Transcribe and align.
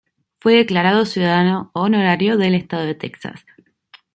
Fue 0.39 0.55
declarado 0.55 1.05
ciudadano 1.05 1.69
honorario 1.75 2.35
del 2.35 2.55
estado 2.55 2.85
de 2.87 2.95
Texas. 2.95 3.45